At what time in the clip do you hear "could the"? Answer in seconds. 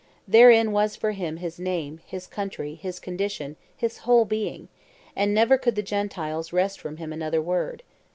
5.59-5.83